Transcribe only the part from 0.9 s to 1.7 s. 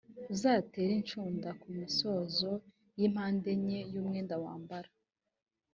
inshunda ku